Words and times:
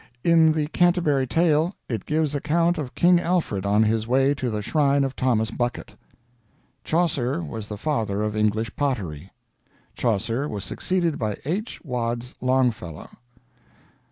"In 0.23 0.51
the 0.53 0.65
'Canterbury 0.69 1.27
Tale' 1.27 1.75
it 1.87 2.07
gives 2.07 2.33
account 2.33 2.79
of 2.79 2.95
King 2.95 3.19
Alfred 3.19 3.67
on 3.67 3.83
his 3.83 4.07
way 4.07 4.33
to 4.33 4.49
the 4.49 4.63
shrine 4.63 5.03
of 5.03 5.15
Thomas 5.15 5.51
Bucket. 5.51 5.93
"Chaucer 6.83 7.39
was 7.39 7.67
the 7.67 7.77
father 7.77 8.23
of 8.23 8.35
English 8.35 8.75
pottery. 8.75 9.29
"Chaucer 9.93 10.49
was 10.49 10.63
succeeded 10.63 11.19
by 11.19 11.37
H. 11.45 11.79
Wads. 11.83 12.33
Longfellow." 12.41 13.11